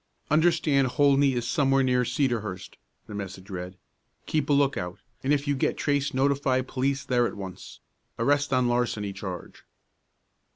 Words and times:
"Understand 0.31 0.87
Holdney 0.87 1.33
is 1.35 1.47
somewhere 1.47 1.83
near 1.83 2.03
Cedarhurst," 2.03 2.75
the 3.05 3.13
message 3.13 3.51
read. 3.51 3.77
"Keep 4.25 4.49
a 4.49 4.53
lookout, 4.53 4.97
and 5.23 5.31
if 5.31 5.47
you 5.47 5.53
get 5.55 5.77
trace 5.77 6.11
notify 6.11 6.61
police 6.63 7.05
there 7.05 7.27
at 7.27 7.37
once. 7.37 7.81
Arrest 8.17 8.51
on 8.51 8.67
larceny 8.67 9.13
charge." 9.13 9.63